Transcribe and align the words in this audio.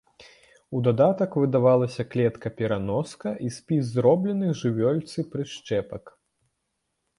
У 0.77 0.79
дадатак 0.85 1.35
выдавалася 1.43 2.05
клетка-пераноска 2.13 3.35
і 3.49 3.53
спіс 3.59 3.93
зробленых 3.93 4.51
жывёлцы 4.65 5.29
прышчэпак. 5.37 6.03